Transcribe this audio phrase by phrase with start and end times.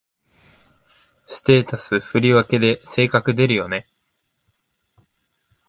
[1.29, 3.85] ステータス振り分けで性格出るよね